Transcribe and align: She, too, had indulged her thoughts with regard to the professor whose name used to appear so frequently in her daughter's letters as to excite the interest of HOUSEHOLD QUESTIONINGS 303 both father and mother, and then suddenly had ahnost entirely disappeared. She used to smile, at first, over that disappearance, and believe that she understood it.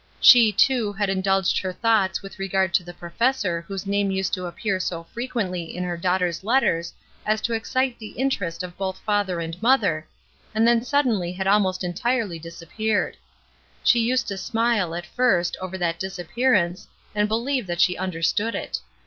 She, 0.19 0.51
too, 0.51 0.91
had 0.93 1.11
indulged 1.11 1.59
her 1.59 1.71
thoughts 1.71 2.23
with 2.23 2.39
regard 2.39 2.73
to 2.73 2.83
the 2.83 2.91
professor 2.95 3.61
whose 3.67 3.85
name 3.85 4.09
used 4.09 4.33
to 4.33 4.47
appear 4.47 4.79
so 4.79 5.03
frequently 5.03 5.77
in 5.77 5.83
her 5.83 5.95
daughter's 5.95 6.43
letters 6.43 6.91
as 7.23 7.39
to 7.41 7.53
excite 7.53 7.99
the 7.99 8.13
interest 8.13 8.63
of 8.63 8.71
HOUSEHOLD 8.79 8.95
QUESTIONINGS 9.05 9.57
303 9.59 9.59
both 9.61 9.61
father 9.77 9.79
and 9.99 10.01
mother, 10.01 10.07
and 10.55 10.67
then 10.67 10.83
suddenly 10.83 11.31
had 11.33 11.45
ahnost 11.45 11.83
entirely 11.83 12.39
disappeared. 12.39 13.15
She 13.83 13.99
used 13.99 14.27
to 14.29 14.37
smile, 14.39 14.95
at 14.95 15.05
first, 15.05 15.55
over 15.61 15.77
that 15.77 15.99
disappearance, 15.99 16.87
and 17.13 17.27
believe 17.27 17.67
that 17.67 17.79
she 17.79 17.95
understood 17.95 18.55
it. 18.55 18.79